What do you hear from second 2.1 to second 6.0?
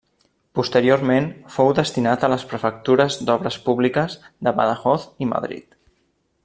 a les Prefectures d'Obres Públiques de Badajoz i Madrid.